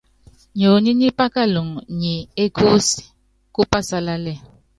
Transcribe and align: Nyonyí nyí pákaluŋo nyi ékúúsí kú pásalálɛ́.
Nyonyí 0.59 0.91
nyí 0.99 1.09
pákaluŋo 1.17 1.79
nyi 1.99 2.13
ékúúsí 2.43 2.99
kú 3.53 3.61
pásalálɛ́. 3.71 4.35